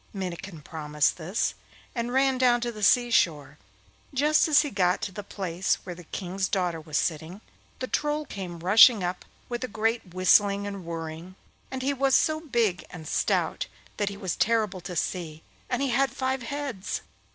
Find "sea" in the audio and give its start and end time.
2.81-3.11